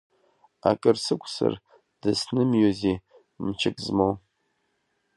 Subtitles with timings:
[0.69, 1.53] Акыр сықәзар
[2.01, 3.03] дыснымиози
[3.45, 4.13] мчык змоу.